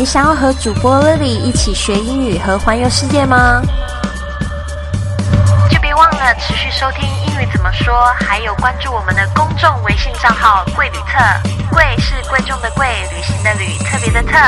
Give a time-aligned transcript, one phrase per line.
[0.00, 3.60] 你想要和主播 Lily 一起学英语和环游世界吗？
[5.70, 11.18] 就别忘了持续收听英语怎么说，还有关注我们的公众微信账号“贵旅特”。
[11.70, 14.38] 贵是贵重的贵，旅行的旅，特别的特。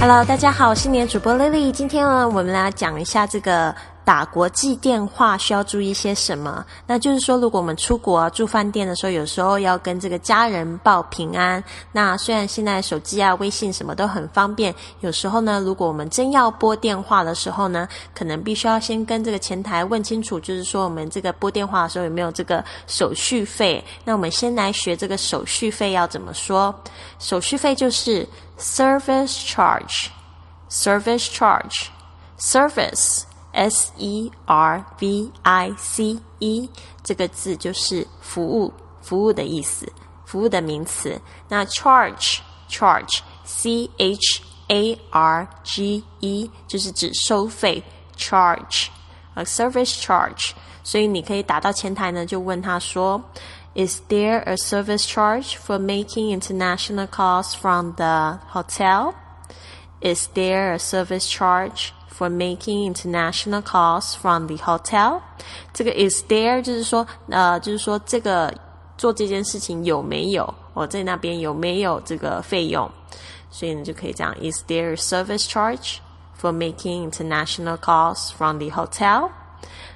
[0.00, 1.70] Hello，大家好，我是你的主播 Lily。
[1.70, 3.72] 今天呢，我们来讲一下这个。
[4.12, 6.62] 打国际电话需要注意些什么？
[6.86, 11.64] 那就是说，如果我们出国住饭店的时候，有时候要跟这个家人报平安。
[11.92, 23.82] 那虽然现在手机啊、微信什么都很方便，有时候呢，如果我们真要拨电话的时候呢，可能必须要先跟这个前台问清楚，就是说我们这个拨电话的时候有没有这个手续费。
[24.04, 26.74] 那我们先来学这个手续费要怎么说？
[27.18, 33.22] 手续费就是 service charge，service charge，service。
[33.51, 36.69] S E R V I C E
[37.03, 39.91] 这个字就是服务，服务的意思，
[40.25, 41.19] 服务的名词。
[41.47, 47.83] 那 charge charge C H A R G E 就是指收费，
[48.15, 48.87] charge
[49.33, 50.51] a service charge。
[50.83, 53.21] 所以你可以打到前台呢，就问他说：
[53.73, 59.13] Is there a service charge for making international calls from the hotel?
[60.01, 61.89] Is there a service charge?
[62.11, 65.21] For making international calls from the hotel，
[65.71, 68.51] 这个 is there 就是说，呃，就是说这个
[68.97, 72.89] 做这件事情有没有我在那边有没有这个费用？
[73.51, 75.97] 所以呢就可以这样：Is there a service charge
[76.41, 79.29] for making international calls from the hotel？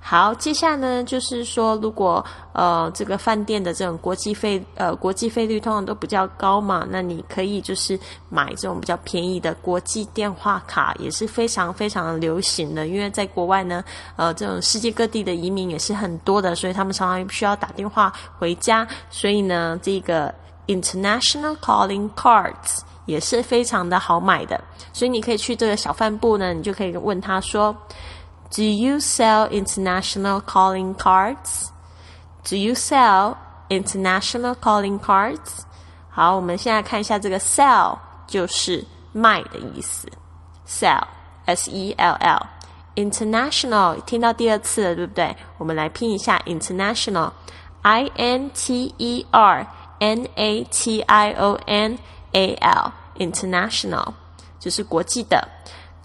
[0.00, 7.98] 好，接下来呢，就是说，如果呃这个饭店的这种国际费呃国际费率通常都比较高嘛，那你可以就是
[8.30, 12.86] 买这种比较便宜的国际电话卡，也是非常非常流行的。
[12.86, 13.84] 因为在国外呢，
[14.16, 20.34] 呃这种世界各地的移民也是很多的，所以他们常常需要打电话回家，所以呢，这个
[20.68, 24.58] international calling cards 也是非常的好买的。
[24.94, 27.76] 所以你可以去这个小贩部呢，你就可以问他说。
[28.55, 31.71] Do you sell international calling cards?
[32.47, 33.37] Do you sell
[33.69, 35.63] international calling cards?
[36.09, 37.97] 好，我们现在看一下这个 sell
[38.27, 40.07] 就是卖的意思，
[40.67, 41.03] sell
[41.45, 42.47] s e l l
[42.95, 45.35] international 听到第二次了，对不对？
[45.57, 47.31] 我们来拼一下 international
[47.81, 51.97] i n t e r n a t i o n
[52.33, 54.13] a l international
[54.59, 55.47] 就是国际的。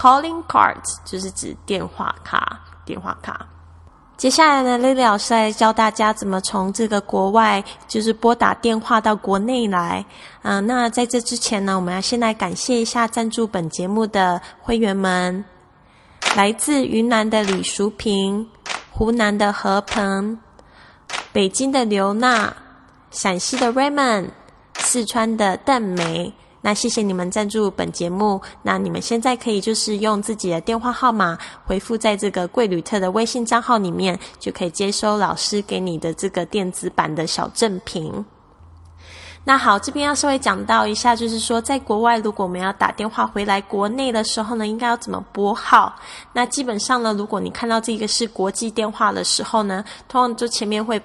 [0.03, 3.47] Calling cards 就是指电话卡，电话卡。
[4.17, 10.05] 接下来呢，Lily 老师来教大家怎么从这个国外就是拨打电话到国内来。
[10.41, 15.45] 嗯，那在这之前呢，我们要先来感谢一下赞助本节目的会员们：
[16.35, 18.49] 来自云南的李淑平、
[18.91, 20.37] 湖南的何鹏、
[21.31, 22.53] 北京的刘娜、
[23.09, 24.31] 陕西的 Raymond、
[24.79, 26.33] 四川的邓梅。
[26.65, 28.41] 那谢谢你们赞助本节目。
[28.61, 38.25] 那你们现在可以就是用自己的电话号码回复在这个贵旅特的微信账号里面，就可以接收老师给你的这个电子版的小赠品。
[39.43, 45.93] 那好，这边要稍微讲到一下，就是说在国外，如果我们要打电话回来国内的时候呢，应该要怎么拨号？
[46.31, 51.01] 那基本上呢，如果你看到这个是国际电话的时候呢，通常就前面会。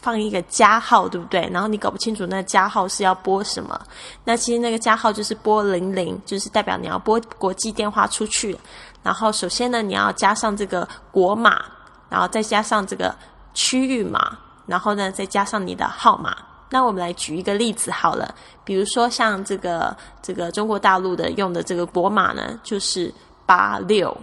[0.00, 1.48] 放一个加号，对不对？
[1.52, 3.78] 然后你搞不清楚那个加号是要拨什么，
[4.24, 8.56] 那其实那个加号就是拨零零，就是代表你要拨国际电话出去。
[9.02, 11.62] 然后首先呢，你要加上这个国码，
[12.08, 13.14] 然后再加上这个
[13.54, 16.36] 区域码，然后呢再加上你的号码。
[16.70, 18.32] 那我们来举一个例子好了，
[18.64, 23.12] 比如说像这个这个中国大陆的用的这个国码呢，就是
[23.44, 24.16] 八六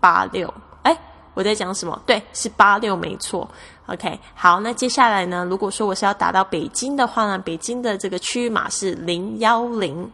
[0.00, 0.52] 八六。
[0.82, 0.98] 哎，
[1.34, 2.00] 我在讲什么？
[2.04, 3.48] 对，是八六，没错。
[3.86, 5.44] OK，好，那接下来呢？
[5.44, 10.08] 如果说我是要打到北京的话呢，北京的这个区域码是零幺零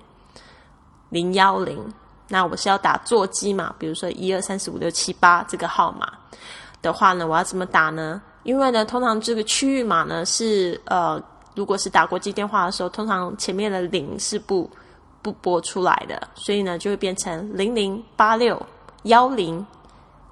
[1.11, 1.79] 零幺零。
[2.29, 3.75] 那我是要打座机嘛？
[3.79, 6.11] 比如说一二三四五六七八这个号码
[6.81, 8.21] 的话呢，我要怎么打呢？
[8.43, 11.23] 因为呢，通常这个区域码呢是呃，
[11.55, 14.69] 如果是打国际电话的时候，通常前面的零是不
[15.21, 18.61] 不拨出来的，所以呢就会变成零零八六
[19.03, 19.64] 幺零，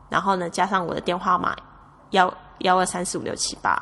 [0.09, 1.55] 然后呢加上我的电话码
[2.12, 2.32] 幺。
[2.58, 3.81] 幺二三四五六七八，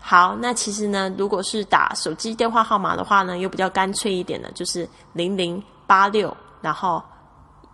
[0.00, 7.02] 好，那其实呢，如果是打手机电话号码的话呢，又比较干脆一点的，就是零零八六，然后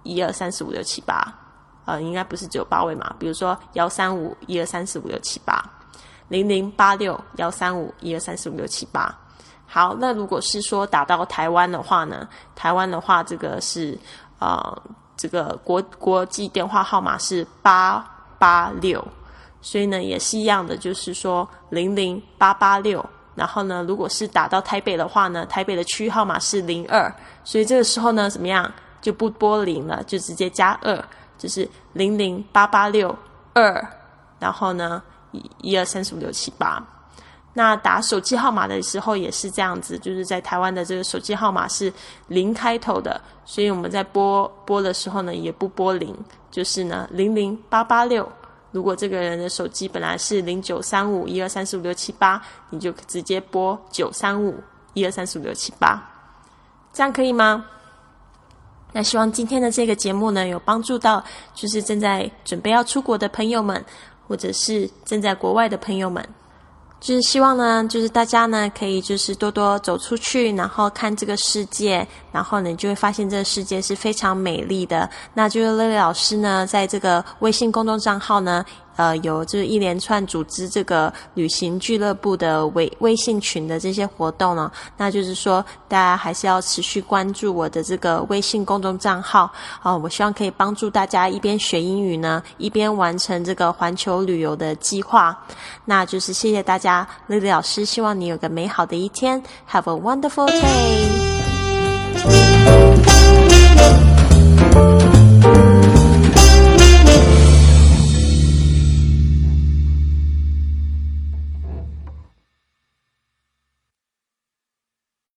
[0.02, 1.26] 一二三四五六七八，
[1.86, 3.12] 呃，应该不是只有八位嘛？
[3.18, 5.64] 比如说幺三五一二三四五六七八，
[6.28, 9.12] 零零八六幺三五一二三四五六七八。
[9.66, 13.98] 好，那如果是说打到台湾的话呢，台湾的话，这个是
[14.38, 14.82] 呃，
[15.16, 18.04] 这个国国际电话号码是八
[18.38, 19.02] 八六。
[19.68, 23.04] 所以呢，也是一样的，就是说零零八八六，
[23.34, 28.72] 然后呢，如果是打到台北的话呢，台北的区号码是零二，所以这个时候呢，怎么样？
[29.02, 30.98] 就不拨零了，就直接加二，
[31.36, 33.14] 就是零零八八六
[33.52, 33.86] 二，
[34.38, 36.82] 然后呢，一一二三四五六七八。
[37.52, 41.92] 那打手机号码的时候也是这样子，就是在台湾的这个手机号码是
[42.28, 46.16] 零开头的，所以我们在拨拨的时候呢，也不拨零，
[46.50, 48.26] 就是呢零零八八六。
[48.70, 54.54] 如果这个人的手机本来是零九三五一二三四五六七八，你就直接拨九三五
[54.94, 56.02] 一二三四五六七八，
[56.92, 57.64] 这样可以吗？
[58.92, 61.22] 那希望今天的这个节目呢，有帮助到
[61.54, 63.84] 就是正在准备要出国的朋友们，
[64.26, 66.26] 或者是正在国外的朋友们。
[67.00, 75.08] 就是希望呢，就是大家呢可以就是多多走出去，然后看这个世界，然后呢你就会发现这个世界是非常美丽的。
[75.34, 78.64] 那就是乐乐老师呢，在这个微信公众账号呢。
[78.98, 89.48] 呃，有就是一连串组织这个旅行俱乐部的微微信群的这些活动呢，那就是说大家还是要持续关注我的这个微信公众账号
[89.80, 95.38] 啊，我希望可以帮助大家一边学英语呢，一边完成这个环球旅游的计划。
[95.84, 99.40] 那就是谢谢大家，丽丽老师，希望你有个美好的一天
[99.70, 101.27] ，Have a wonderful day。